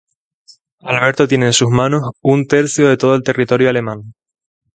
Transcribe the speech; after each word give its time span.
Alberto 0.79 1.27
tiene 1.27 1.45
en 1.45 1.53
sus 1.53 1.69
manos 1.69 2.01
un 2.23 2.47
tercio 2.47 2.89
de 2.89 2.97
todo 2.97 3.13
el 3.13 3.21
territorio 3.21 3.69
alemán. 3.69 4.15